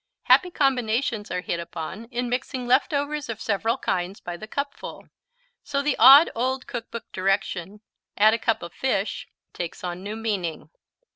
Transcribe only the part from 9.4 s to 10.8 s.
takes on new meaning.